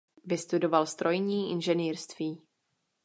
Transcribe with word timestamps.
Vystudoval 0.25 0.85
strojní 0.85 1.51
inženýrství. 1.51 2.41